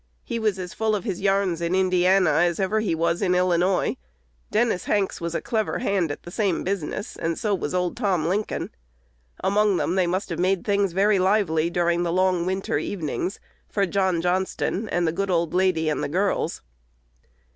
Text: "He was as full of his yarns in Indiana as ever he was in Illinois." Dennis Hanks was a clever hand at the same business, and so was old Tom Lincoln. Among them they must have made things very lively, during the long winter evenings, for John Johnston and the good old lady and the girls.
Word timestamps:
"He 0.23 0.39
was 0.39 0.57
as 0.57 0.73
full 0.73 0.95
of 0.95 1.03
his 1.03 1.21
yarns 1.21 1.61
in 1.61 1.75
Indiana 1.75 2.31
as 2.31 2.59
ever 2.59 2.79
he 2.79 2.95
was 2.95 3.21
in 3.21 3.35
Illinois." 3.35 3.97
Dennis 4.49 4.85
Hanks 4.85 5.21
was 5.21 5.35
a 5.35 5.41
clever 5.43 5.77
hand 5.77 6.11
at 6.11 6.23
the 6.23 6.31
same 6.31 6.63
business, 6.63 7.15
and 7.15 7.37
so 7.37 7.53
was 7.53 7.75
old 7.75 7.95
Tom 7.95 8.25
Lincoln. 8.27 8.71
Among 9.43 9.77
them 9.77 9.93
they 9.93 10.07
must 10.07 10.29
have 10.31 10.39
made 10.39 10.65
things 10.65 10.93
very 10.93 11.19
lively, 11.19 11.69
during 11.69 12.01
the 12.01 12.11
long 12.11 12.47
winter 12.47 12.79
evenings, 12.79 13.39
for 13.69 13.85
John 13.85 14.21
Johnston 14.23 14.89
and 14.89 15.07
the 15.07 15.11
good 15.11 15.29
old 15.29 15.53
lady 15.53 15.87
and 15.87 16.03
the 16.03 16.09
girls. 16.09 16.63